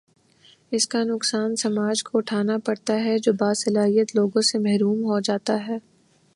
اس 0.71 0.87
کا 0.87 1.03
نقصان 1.03 1.55
سماج 1.55 2.03
کو 2.03 2.17
اٹھا 2.17 2.41
نا 2.43 2.57
پڑتا 2.65 2.93
ہے 2.93 3.17
جو 3.17 3.33
باصلاحیت 3.33 4.15
لوگوں 4.15 4.41
سے 4.41 4.57
محروم 4.57 5.03
ہو 5.03 5.19
جا 5.19 5.37
تا 5.45 5.67
ہے۔ 5.67 5.77